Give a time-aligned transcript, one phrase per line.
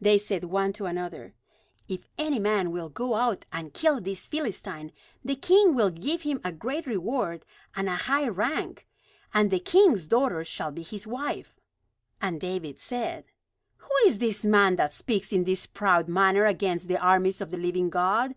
[0.00, 1.34] They said one to another:
[1.88, 4.92] "If any man will go out and kill this Philistine,
[5.24, 8.86] the king will give him a great reward and a high rank;
[9.34, 11.58] and the king's daughter shall be his wife."
[12.20, 13.24] And David said:
[13.78, 17.58] "Who is this man that speaks in this proud manner against the armies of the
[17.58, 18.36] living God?